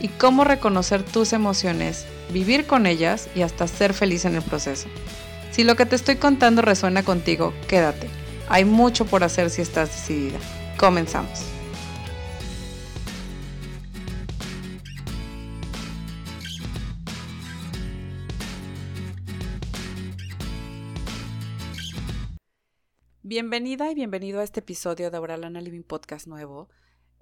[0.00, 4.88] y cómo reconocer tus emociones, vivir con ellas y hasta ser feliz en el proceso.
[5.50, 8.08] Si lo que te estoy contando resuena contigo, quédate.
[8.48, 10.38] Hay mucho por hacer si estás decidida.
[10.78, 11.44] Comenzamos.
[23.22, 26.68] Bienvenida y bienvenido a este episodio de Auralana Living Podcast nuevo.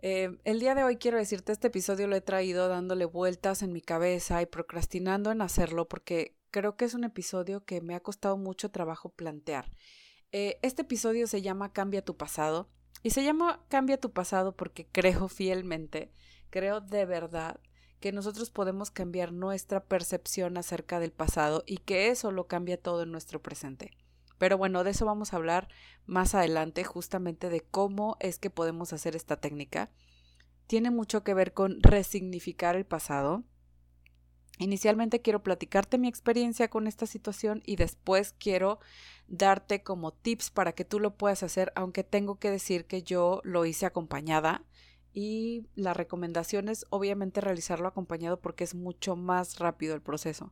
[0.01, 3.73] Eh, el día de hoy quiero decirte, este episodio lo he traído dándole vueltas en
[3.73, 8.01] mi cabeza y procrastinando en hacerlo porque creo que es un episodio que me ha
[8.01, 9.71] costado mucho trabajo plantear.
[10.31, 12.69] Eh, este episodio se llama Cambia tu pasado
[13.03, 16.13] y se llama Cambia tu pasado porque creo fielmente,
[16.51, 17.61] creo de verdad
[17.99, 23.03] que nosotros podemos cambiar nuestra percepción acerca del pasado y que eso lo cambia todo
[23.03, 23.91] en nuestro presente.
[24.39, 25.69] Pero bueno, de eso vamos a hablar
[26.07, 29.91] más adelante, justamente de cómo es que podemos hacer esta técnica.
[30.67, 33.45] Tiene mucho que ver con resignificar el pasado.
[34.59, 38.81] Inicialmente quiero platicarte mi experiencia con esta situación y después quiero
[39.29, 43.41] darte como tips para que tú lo puedas hacer, aunque tengo que decir que yo
[43.45, 44.65] lo hice acompañada
[45.13, 50.51] y la recomendación es obviamente realizarlo acompañado porque es mucho más rápido el proceso.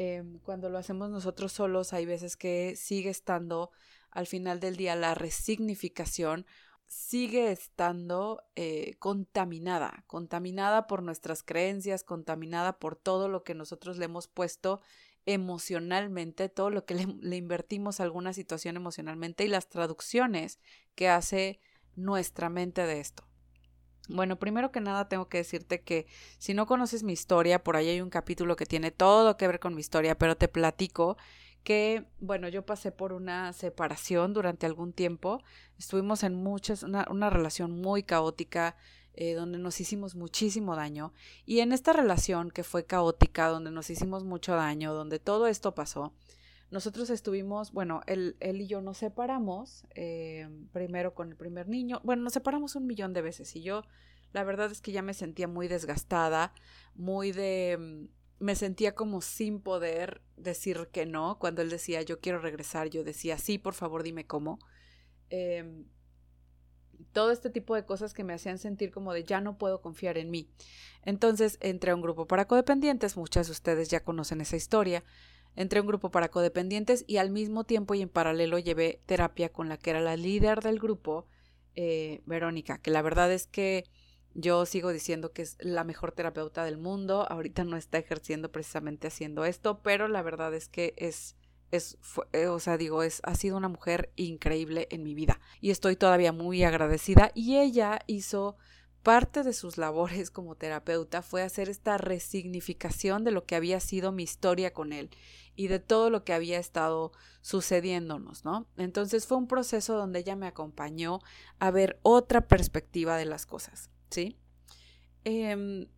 [0.00, 3.72] Em, cuando lo hacemos nosotros solos, hay veces que sigue estando
[4.12, 6.46] al final del día la resignificación,
[6.86, 14.04] sigue estando eh, contaminada, contaminada por nuestras creencias, contaminada por todo lo que nosotros le
[14.04, 14.80] hemos puesto
[15.26, 20.60] emocionalmente, todo lo que le, le invertimos a alguna situación emocionalmente y las traducciones
[20.94, 21.58] que hace
[21.96, 23.27] nuestra mente de esto.
[24.08, 26.06] Bueno, primero que nada tengo que decirte que
[26.38, 29.60] si no conoces mi historia, por ahí hay un capítulo que tiene todo que ver
[29.60, 31.18] con mi historia, pero te platico
[31.62, 35.42] que, bueno, yo pasé por una separación durante algún tiempo,
[35.78, 38.76] estuvimos en muchas, una, una relación muy caótica,
[39.12, 41.12] eh, donde nos hicimos muchísimo daño,
[41.44, 45.74] y en esta relación que fue caótica, donde nos hicimos mucho daño, donde todo esto
[45.74, 46.14] pasó,
[46.70, 52.00] nosotros estuvimos, bueno, él, él y yo nos separamos, eh, primero con el primer niño,
[52.04, 53.84] bueno, nos separamos un millón de veces y yo,
[54.32, 56.52] la verdad es que ya me sentía muy desgastada,
[56.94, 62.20] muy de, mm, me sentía como sin poder decir que no, cuando él decía yo
[62.20, 64.58] quiero regresar, yo decía sí, por favor dime cómo.
[65.30, 65.84] Eh,
[67.12, 70.18] todo este tipo de cosas que me hacían sentir como de ya no puedo confiar
[70.18, 70.50] en mí.
[71.04, 75.04] Entonces entré a un grupo para codependientes, muchas de ustedes ya conocen esa historia.
[75.58, 79.48] Entré a un grupo para codependientes y al mismo tiempo y en paralelo llevé terapia
[79.48, 81.26] con la que era la líder del grupo,
[81.74, 83.82] eh, Verónica, que la verdad es que
[84.34, 87.26] yo sigo diciendo que es la mejor terapeuta del mundo.
[87.28, 91.34] Ahorita no está ejerciendo precisamente haciendo esto, pero la verdad es que es,
[91.72, 91.98] es,
[92.32, 95.96] eh, o sea, digo, es, ha sido una mujer increíble en mi vida y estoy
[95.96, 97.32] todavía muy agradecida.
[97.34, 98.56] Y ella hizo
[99.02, 104.12] parte de sus labores como terapeuta fue hacer esta resignificación de lo que había sido
[104.12, 105.10] mi historia con él
[105.58, 107.10] y de todo lo que había estado
[107.40, 108.68] sucediéndonos, ¿no?
[108.76, 111.18] Entonces fue un proceso donde ella me acompañó
[111.58, 114.38] a ver otra perspectiva de las cosas, ¿sí?
[115.24, 115.88] Em,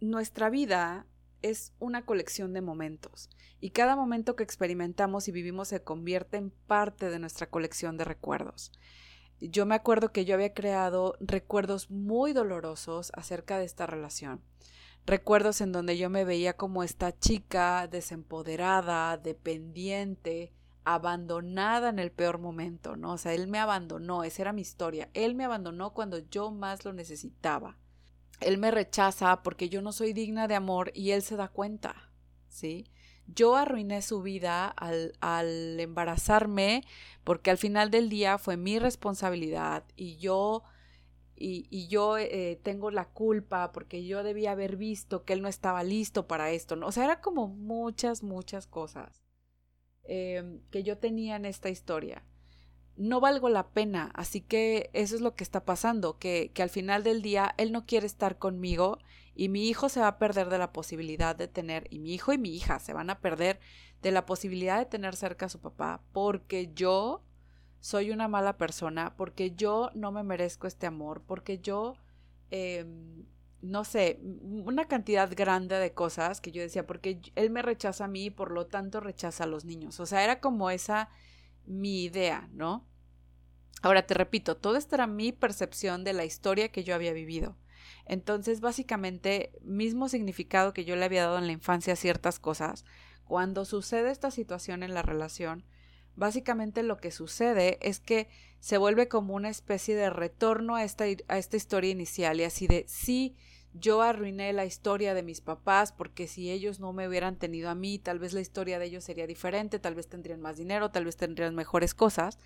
[0.00, 1.06] nuestra vida
[1.42, 3.28] es una colección de momentos
[3.60, 8.06] y cada momento que experimentamos y vivimos se convierte en parte de nuestra colección de
[8.06, 8.72] recuerdos.
[9.38, 14.40] Yo me acuerdo que yo había creado recuerdos muy dolorosos acerca de esta relación
[15.06, 20.52] recuerdos en donde yo me veía como esta chica desempoderada, dependiente,
[20.84, 23.12] abandonada en el peor momento, ¿no?
[23.12, 25.10] O sea, él me abandonó, esa era mi historia.
[25.14, 27.76] Él me abandonó cuando yo más lo necesitaba.
[28.40, 32.10] Él me rechaza porque yo no soy digna de amor y él se da cuenta,
[32.48, 32.86] ¿sí?
[33.26, 36.84] Yo arruiné su vida al, al embarazarme
[37.22, 40.64] porque al final del día fue mi responsabilidad y yo
[41.42, 45.82] y, yo eh, tengo la culpa porque yo debía haber visto que él no estaba
[45.82, 46.86] listo para esto, ¿no?
[46.86, 49.22] O sea, era como muchas, muchas cosas
[50.04, 52.24] em, que yo tenía en esta historia.
[52.96, 56.68] No valgo la pena, así que eso es lo que está pasando, que, que al
[56.68, 58.98] final del día él no quiere estar conmigo
[59.34, 62.34] y mi hijo se va a perder de la posibilidad de tener, y mi hijo
[62.34, 63.60] y mi hija se van a perder
[64.02, 67.24] de la posibilidad de tener cerca a su papá porque yo
[67.80, 71.94] soy una mala persona, porque yo no me merezco este amor, porque yo
[72.50, 73.24] em,
[73.62, 78.08] no sé, una cantidad grande de cosas que yo decía, porque él me rechaza a
[78.08, 80.00] mí y por lo tanto rechaza a los niños.
[80.00, 81.10] O sea, era como esa
[81.66, 82.86] mi idea, ¿no?
[83.82, 87.56] Ahora te repito, todo esto era mi percepción de la historia que yo había vivido.
[88.06, 92.84] Entonces, básicamente, mismo significado que yo le había dado en la infancia a ciertas cosas,
[93.24, 95.64] cuando sucede esta situación en la relación,
[96.16, 98.28] básicamente lo que sucede es que
[98.58, 102.66] se vuelve como una especie de retorno a esta, a esta historia inicial y así
[102.66, 103.36] de sí,
[103.72, 107.74] yo arruiné la historia de mis papás porque si ellos no me hubieran tenido a
[107.74, 111.04] mí, tal vez la historia de ellos sería diferente, tal vez tendrían más dinero, tal
[111.04, 112.38] vez tendrían mejores cosas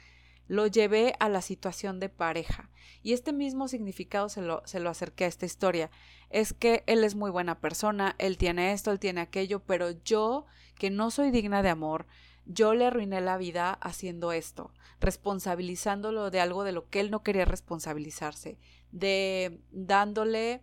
[0.46, 2.70] lo llevé a la situación de pareja.
[3.02, 5.90] Y este mismo significado se lo, se lo acerqué a esta historia.
[6.30, 10.46] Es que él es muy buena persona, él tiene esto, él tiene aquello, pero yo,
[10.78, 12.06] que no soy digna de amor,
[12.46, 17.22] yo le arruiné la vida haciendo esto, responsabilizándolo de algo de lo que él no
[17.22, 18.58] quería responsabilizarse,
[18.92, 20.62] de dándole,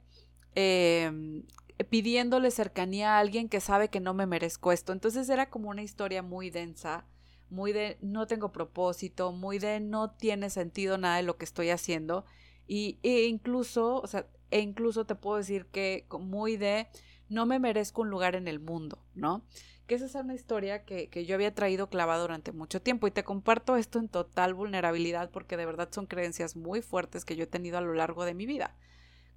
[0.55, 1.43] em,
[1.89, 4.93] pidiéndole cercanía a alguien que sabe que no me merezco esto.
[4.93, 7.05] Entonces era como una historia muy densa
[7.51, 11.69] muy de no tengo propósito, muy de no tiene sentido nada de lo que estoy
[11.69, 12.25] haciendo
[12.65, 16.87] y e incluso, o sea, e incluso te puedo decir que muy de
[17.29, 19.45] no me merezco un lugar en el mundo, ¿no?
[19.87, 23.11] Que esa es una historia que, que yo había traído clavada durante mucho tiempo y
[23.11, 27.43] te comparto esto en total vulnerabilidad porque de verdad son creencias muy fuertes que yo
[27.43, 28.75] he tenido a lo largo de mi vida.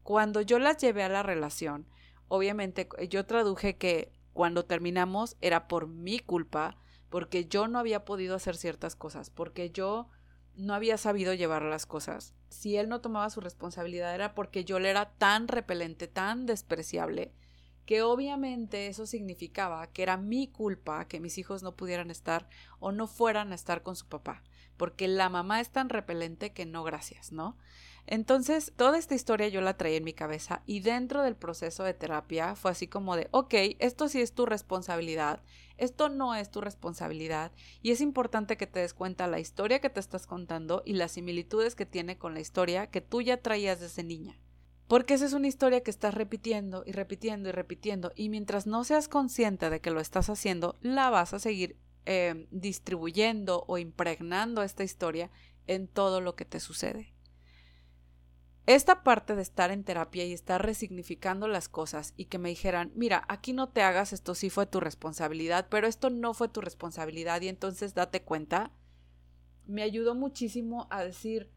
[0.02, 1.86] Cuando yo las llevé a la relación,
[2.28, 6.76] obviamente yo traduje que cuando terminamos era por mi culpa,
[7.08, 10.08] porque yo no había podido hacer ciertas cosas, porque yo
[10.56, 12.34] no había sabido llevar las cosas.
[12.48, 17.32] Si él no tomaba su responsabilidad era porque yo le era tan repelente, tan despreciable,
[17.86, 22.48] que obviamente eso significaba que era mi culpa que mis hijos no pudieran estar
[22.80, 24.42] o no fueran a estar con su papá,
[24.76, 27.56] porque la mamá es tan repelente que no gracias, ¿no?
[28.06, 31.94] Entonces, toda esta historia yo la traía en mi cabeza y dentro del proceso de
[31.94, 35.42] terapia fue así como de, ok, esto sí es tu responsabilidad,
[35.78, 39.88] esto no es tu responsabilidad y es importante que te des cuenta la historia que
[39.88, 43.80] te estás contando y las similitudes que tiene con la historia que tú ya traías
[43.80, 44.38] desde niña.
[44.88, 48.84] Porque esa es una historia que estás repitiendo y repitiendo y repitiendo y mientras no
[48.84, 54.62] seas consciente de que lo estás haciendo, la vas a seguir eh, distribuyendo o impregnando
[54.62, 55.30] esta historia
[55.66, 57.14] en todo lo que te sucede.
[58.66, 62.92] Esta parte de estar en terapia y estar resignificando las cosas y que me dijeran,
[62.94, 66.62] mira, aquí no te hagas, esto sí fue tu responsabilidad, pero esto no fue tu
[66.62, 68.72] responsabilidad y entonces date cuenta,
[69.66, 71.50] me ayudó muchísimo a decir,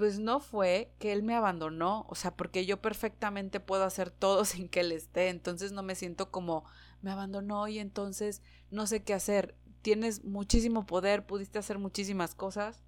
[0.00, 4.44] pues no fue que él me abandonó, o sea, porque yo perfectamente puedo hacer todo
[4.46, 6.64] sin que él esté, entonces no me siento como
[7.02, 9.54] me abandonó y entonces no sé qué hacer.
[9.82, 12.82] Tienes muchísimo poder, pudiste hacer muchísimas cosas,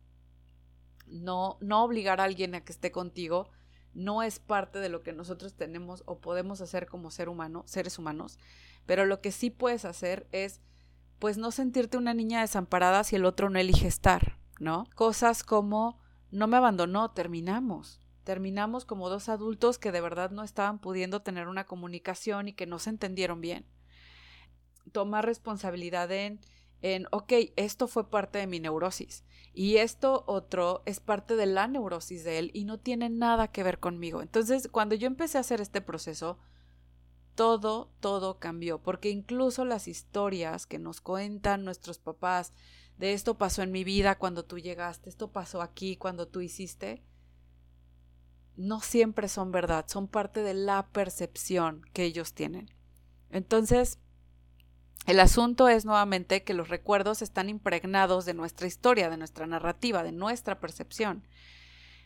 [1.06, 3.50] no, no obligar a alguien a que esté contigo
[3.92, 7.98] no es parte de lo que nosotros tenemos o podemos hacer como ser humano, seres
[7.98, 8.38] humanos,
[8.86, 10.62] pero lo que sí puedes hacer es
[11.18, 14.86] pues no sentirte una niña desamparada si el otro no elige estar, ¿no?
[14.94, 16.00] Cosas como
[16.32, 18.00] no me abandonó, terminamos.
[18.25, 22.67] Terminamos como dos adultos que de verdad no estaban pudiendo tener una comunicación y que
[22.67, 23.67] no se entendieron bien.
[24.93, 26.40] Tomar responsabilidad en
[26.82, 29.25] en, ok, esto fue parte de mi neurosis
[29.55, 33.62] y esto otro es parte de la neurosis de él y no tiene nada que
[33.62, 34.20] ver conmigo.
[34.20, 36.38] Entonces, cuando yo empecé a hacer este proceso,
[37.37, 42.53] todo, todo cambió, porque incluso las historias que nos cuentan nuestros papás
[43.02, 47.02] de esto pasó en mi vida cuando tú llegaste, esto pasó aquí cuando tú hiciste,
[48.54, 52.72] no siempre son verdad, son parte de la percepción que ellos tienen.
[53.28, 53.98] Entonces,
[55.08, 60.04] el asunto es nuevamente que los recuerdos están impregnados de nuestra historia, de nuestra narrativa,
[60.04, 61.26] de nuestra percepción.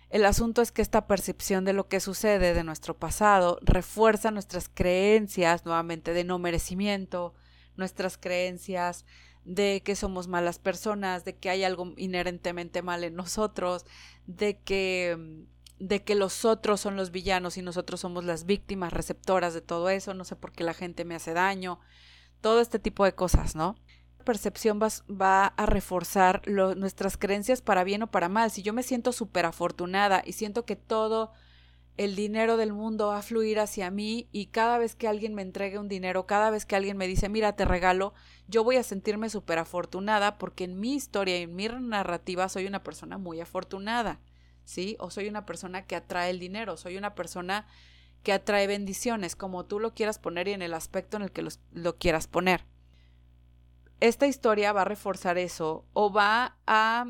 [0.08, 4.70] El asunto es que esta percepción de lo que sucede de nuestro pasado refuerza nuestras
[4.70, 7.34] creencias nuevamente de no merecimiento,
[7.76, 9.04] nuestras creencias
[9.46, 13.86] de que somos malas personas, de que hay algo inherentemente mal en nosotros,
[14.26, 15.46] de que
[15.78, 19.90] de que los otros son los villanos y nosotros somos las víctimas receptoras de todo
[19.90, 21.80] eso, no sé por qué la gente me hace daño,
[22.40, 23.76] todo este tipo de cosas, ¿no?
[24.18, 28.50] La percepción va, va a reforzar nuestras creencias para bien o para mal.
[28.50, 31.32] Si yo me siento súper afortunada y siento que todo
[31.96, 35.42] el dinero del mundo va a fluir hacia mí y cada vez que alguien me
[35.42, 38.12] entregue un dinero, cada vez que alguien me dice, mira, te regalo,
[38.48, 42.66] yo voy a sentirme súper afortunada porque en mi historia y en mi narrativa soy
[42.66, 44.20] una persona muy afortunada,
[44.64, 44.96] ¿sí?
[45.00, 47.66] O soy una persona que atrae el dinero, soy una persona
[48.22, 51.46] que atrae bendiciones, como tú lo quieras poner y en el aspecto en el que
[51.72, 52.64] lo quieras poner.
[54.00, 57.06] Esta historia va a reforzar eso o va a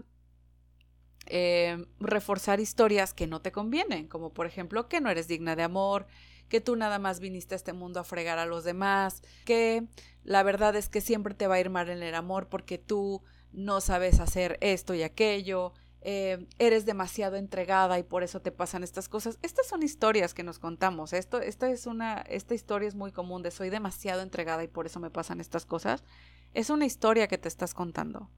[1.27, 5.63] eh, reforzar historias que no te convienen, como por ejemplo que no eres digna de
[5.63, 6.07] amor,
[6.49, 9.87] que tú nada más viniste a este mundo a fregar a los demás, que
[10.23, 13.23] la verdad es que siempre te va a ir mal en el amor porque tú
[13.53, 15.73] no sabes hacer esto y aquello,
[16.09, 19.41] eh, eres demasiado entregada y por eso te pasan estas cosas.
[19.43, 21.13] Estas son historias que nos contamos.
[21.13, 24.87] Esto, esta es una, esta historia es muy común de soy demasiado entregada y por
[24.87, 26.05] eso me pasan estas cosas.
[26.55, 28.31] Es una historia que te estás contando.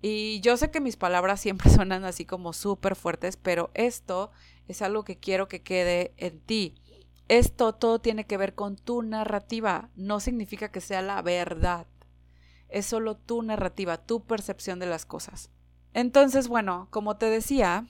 [0.00, 4.30] Y yo sé que mis palabras siempre suenan así como súper fuertes, pero esto
[4.68, 6.74] es algo que quiero que quede en ti.
[7.28, 9.90] Esto todo tiene que ver con tu narrativa.
[9.96, 11.86] No significa que sea la verdad.
[12.68, 15.50] Es solo tu narrativa, tu percepción de las cosas.
[15.94, 17.86] Entonces, bueno, como te decía,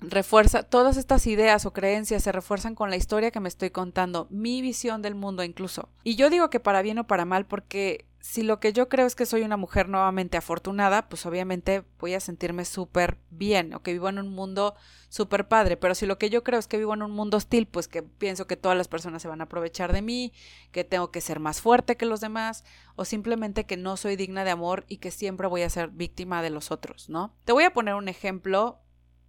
[0.00, 4.26] refuerza, todas estas ideas o creencias se refuerzan con la historia que me estoy contando,
[4.30, 5.88] mi visión del mundo incluso.
[6.04, 9.06] Y yo digo que para bien o para mal porque si lo que yo creo
[9.06, 13.82] es que soy una mujer nuevamente afortunada, pues obviamente voy a sentirme súper bien o
[13.82, 14.74] que vivo en un mundo
[15.08, 15.76] súper padre.
[15.76, 18.02] Pero si lo que yo creo es que vivo en un mundo hostil, pues que
[18.02, 20.32] pienso que todas las personas se van a aprovechar de mí,
[20.72, 22.64] que tengo que ser más fuerte que los demás
[22.96, 26.42] o simplemente que no soy digna de amor y que siempre voy a ser víctima
[26.42, 27.34] de los otros, ¿no?
[27.44, 28.80] Te voy a poner un ejemplo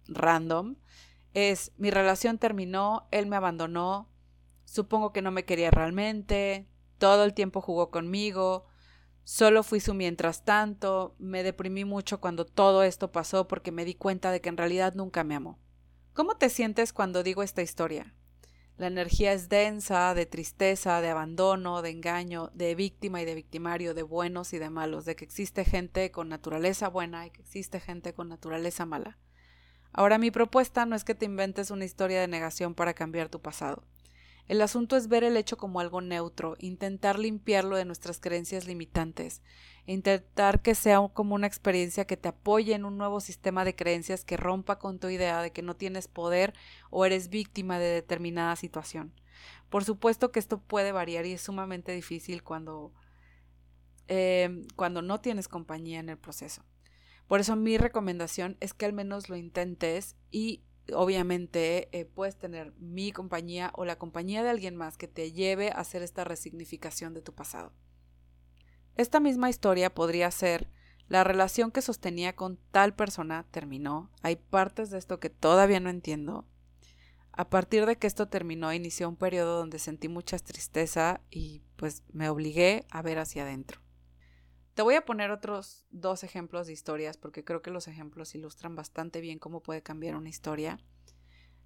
[0.06, 0.76] random.
[1.34, 4.08] Es mi relación terminó, él me abandonó,
[4.64, 8.66] supongo que no me quería realmente, todo el tiempo jugó conmigo
[9.24, 13.94] Solo fui su mientras tanto, me deprimí mucho cuando todo esto pasó porque me di
[13.94, 15.60] cuenta de que en realidad nunca me amó.
[16.14, 18.12] ¿Cómo te sientes cuando digo esta historia?
[18.76, 23.94] La energía es densa, de tristeza, de abandono, de engaño, de víctima y de victimario,
[23.94, 27.78] de buenos y de malos, de que existe gente con naturaleza buena y que existe
[27.78, 29.18] gente con naturaleza mala.
[29.92, 33.40] Ahora mi propuesta no es que te inventes una historia de negación para cambiar tu
[33.40, 33.82] pasado.
[34.50, 39.42] El asunto es ver el hecho como algo neutro, intentar limpiarlo de nuestras creencias limitantes,
[39.86, 44.24] intentar que sea como una experiencia que te apoye en un nuevo sistema de creencias
[44.24, 46.52] que rompa con tu idea de que no tienes poder
[46.90, 49.12] o eres víctima de determinada situación.
[49.68, 52.92] Por supuesto que esto puede variar y es sumamente difícil cuando,
[54.08, 56.64] eh, cuando no tienes compañía en el proceso.
[57.30, 62.72] Por eso mi recomendación es que al menos lo intentes y obviamente eh, puedes tener
[62.80, 67.14] mi compañía o la compañía de alguien más que te lleve a hacer esta resignificación
[67.14, 67.72] de tu pasado.
[68.96, 70.72] Esta misma historia podría ser
[71.06, 74.10] la relación que sostenía con tal persona terminó.
[74.22, 76.48] Hay partes de esto que todavía no entiendo.
[77.30, 82.02] A partir de que esto terminó, inició un periodo donde sentí mucha tristeza y pues
[82.12, 83.80] me obligué a ver hacia adentro.
[84.74, 88.76] Te voy a poner otros dos ejemplos de historias porque creo que los ejemplos ilustran
[88.76, 90.78] bastante bien cómo puede cambiar una historia.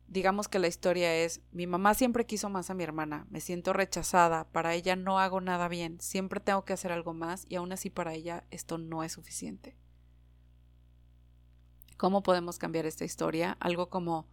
[0.06, 3.72] Digamos que la historia es, mi mamá siempre quiso más a mi hermana, me siento
[3.72, 7.72] rechazada, para ella no hago nada bien, siempre tengo que hacer algo más y aún
[7.72, 9.76] así para ella esto no es suficiente.
[11.96, 13.56] ¿Cómo podemos cambiar esta historia?
[13.60, 14.28] Algo como,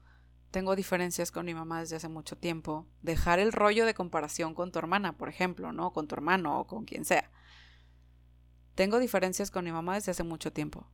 [0.52, 4.72] tengo diferencias con mi mamá desde hace mucho tiempo, dejar el rollo de comparación con
[4.72, 5.94] tu hermana, por ejemplo, ¿no?
[5.94, 7.31] Con tu hermano o con quien sea
[8.76, 10.88] tengo diferencias con mi mamá desde hace mucho tiempo.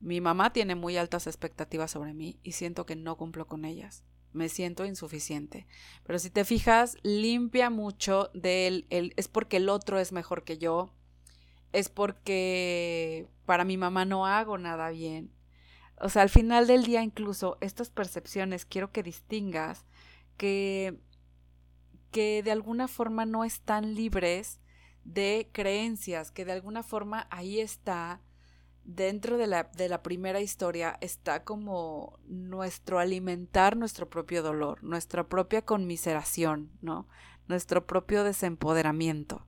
[0.00, 4.04] Mi mamá tiene muy altas expectativas sobre mí y siento que no cumplo con ellas.
[4.32, 5.66] Me siento insuficiente.
[6.04, 10.56] Pero si te fijas, limpia mucho del el, es porque el otro es mejor que
[10.56, 10.94] yo.
[11.72, 15.32] Es porque para mi mamá no hago nada bien.
[16.00, 19.84] O sea, al final del día incluso estas percepciones quiero que distingas
[20.36, 20.98] que
[22.10, 24.58] que de alguna forma no están libres
[25.04, 28.20] de creencias, que de alguna forma ahí está,
[28.84, 35.28] dentro de la, de la primera historia, está como nuestro alimentar nuestro propio dolor, nuestra
[35.28, 37.08] propia conmiseración, ¿no?
[37.46, 39.46] Nuestro propio desempoderamiento.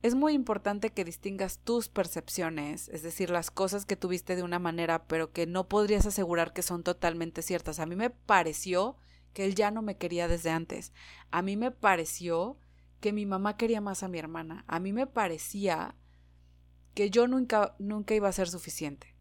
[0.00, 4.60] Es muy importante que distingas tus percepciones, es decir, las cosas que tuviste de una
[4.60, 7.80] manera, pero que no podrías asegurar que son totalmente ciertas.
[7.80, 8.96] A mí me pareció
[9.32, 10.92] que él ya no me quería desde antes.
[11.32, 12.58] A mí me pareció
[13.00, 14.64] que mi mamá quería más a mi hermana.
[14.66, 15.94] A mí me parecía
[16.94, 19.14] que yo nunca, nunca iba a ser suficiente.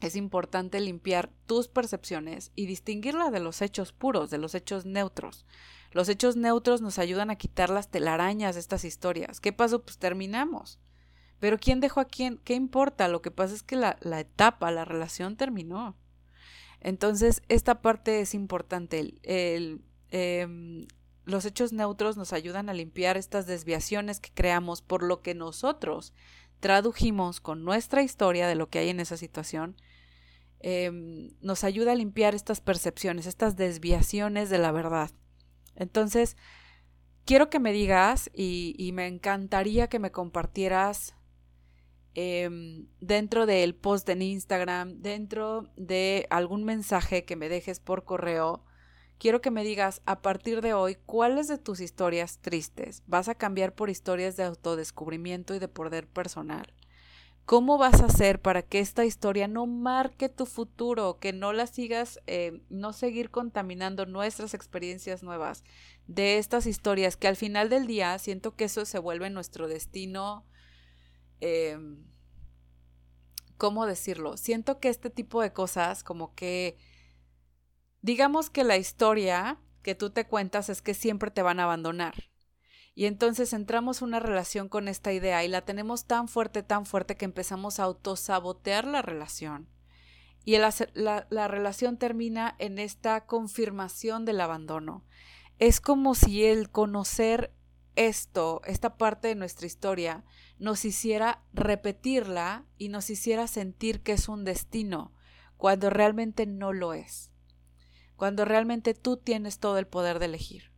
[0.00, 5.46] Es importante limpiar tus percepciones y distinguirla de los hechos puros, de los hechos neutros.
[5.92, 9.40] Los hechos neutros nos ayudan a quitar las telarañas de estas historias.
[9.40, 9.82] ¿Qué pasó?
[9.82, 10.78] Pues terminamos.
[11.38, 12.38] Pero ¿quién dejó a quién?
[12.44, 13.08] ¿Qué importa?
[13.08, 15.96] Lo que pasa es que la, la etapa, la relación terminó.
[16.80, 19.00] Entonces, esta parte es importante.
[19.00, 20.86] El, el em,
[21.30, 26.12] los hechos neutros nos ayudan a limpiar estas desviaciones que creamos por lo que nosotros
[26.60, 29.76] tradujimos con nuestra historia de lo que hay en esa situación.
[30.60, 35.10] Em, nos ayuda a limpiar estas percepciones, estas desviaciones de la verdad.
[35.74, 36.36] Entonces,
[37.24, 41.14] quiero que me digas y, me encantaría que me compartieras
[42.14, 48.64] em, dentro del post en Instagram, dentro de algún mensaje que me dejes por correo,
[49.20, 53.34] quiero que me digas a partir de hoy cuáles de tus historias tristes vas a
[53.34, 56.72] cambiar por historias de autodescubrimiento y de poder personal.
[57.44, 61.66] ¿Cómo vas a hacer para que esta historia no marque tu futuro, que no la
[61.66, 65.64] sigas, eh, no seguir contaminando nuestras experiencias nuevas
[66.06, 70.46] de estas historias, que al final del día siento que eso se vuelve nuestro destino?
[71.40, 72.04] Em,
[73.58, 74.38] ¿Cómo decirlo?
[74.38, 76.78] Siento que este tipo de cosas, como que,
[78.02, 82.30] digamos que la historia que tú te cuentas es que siempre te van a abandonar.
[82.94, 87.16] Y entonces entramos una relación con esta idea y la tenemos tan fuerte, tan fuerte
[87.16, 89.68] que empezamos a autosabotear la relación.
[90.44, 95.04] Y la, la relación termina en esta confirmación del abandono.
[95.58, 97.54] Es como si el conocer
[97.96, 100.24] esto, esta parte de nuestra historia,
[100.58, 105.12] nos hiciera repetirla y nos hiciera sentir que es un destino,
[105.56, 107.29] cuando realmente no lo es.
[108.20, 110.70] Cuando realmente tú tienes todo el poder de elegir.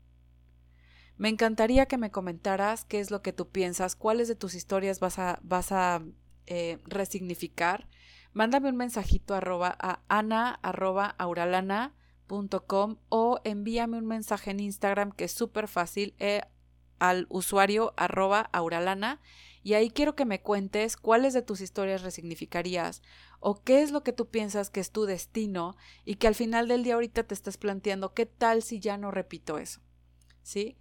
[1.16, 5.00] Me encantaría que me comentaras qué es lo que tú piensas, cuáles de tus historias
[5.00, 6.04] vas a, vas a
[6.46, 7.88] eh, resignificar.
[8.32, 11.16] Mándame un mensajito arroba a ana arroba
[13.08, 16.42] o envíame un mensaje en Instagram que es súper fácil eh,
[17.00, 19.20] al usuario arroba auralana
[19.62, 23.02] y ahí quiero que me cuentes cuáles de tus historias resignificarías
[23.40, 26.68] o qué es lo que tú piensas que es tu destino y que al final
[26.68, 29.80] del día ahorita te estás planteando qué tal si ya no repito eso.
[30.42, 30.76] ¿Sí?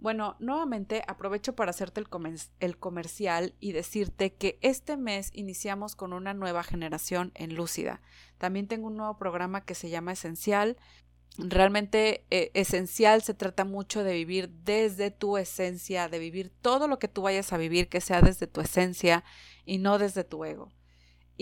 [0.00, 6.32] Bueno, nuevamente aprovecho para hacerte el, comercial y decirte que este mes iniciamos con una
[6.32, 8.00] nueva generación en Lúcida.
[8.38, 10.78] También tengo un nuevo programa que se llama Esencial.
[11.48, 16.98] Realmente eh, esencial se trata mucho de vivir desde tu esencia, de vivir todo lo
[16.98, 19.24] que tú vayas a vivir que sea desde tu esencia
[19.64, 20.72] y no desde tu ego.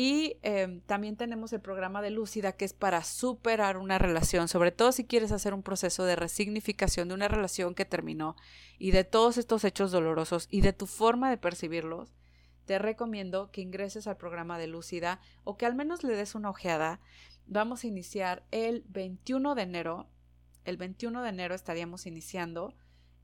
[0.01, 4.71] Y em, también tenemos el programa de Lúcida, que es para superar una relación, sobre
[4.71, 8.37] todo si quieres hacer un proceso de resignificación de una relación que terminó
[8.79, 12.15] y de todos estos hechos dolorosos y de tu forma de percibirlos.
[12.65, 16.51] Te recomiendo que ingreses al programa de Lúcida o que al menos le des una
[16.51, 17.01] ojeada.
[17.51, 20.07] Vamos a iniciar el 21 de enero.
[20.67, 22.75] El 21 de enero estaríamos iniciando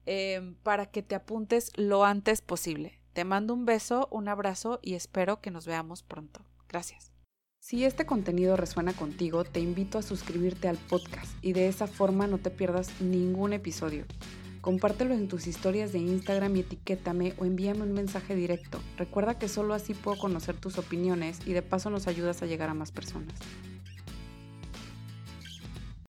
[0.06, 3.02] em, para que te apuntes lo antes posible.
[3.12, 6.40] Te mando un beso, un abrazo y espero que nos veamos pronto.
[6.70, 7.12] Gracias.
[7.60, 12.26] Si este contenido resuena contigo, te invito a suscribirte al podcast y de esa forma
[12.26, 14.06] no te pierdas ningún episodio.
[14.62, 18.80] Compártelo en tus historias de Instagram y etiquétame o envíame un mensaje directo.
[18.96, 22.70] Recuerda que solo así puedo conocer tus opiniones y de paso nos ayudas a llegar
[22.70, 23.34] a más personas.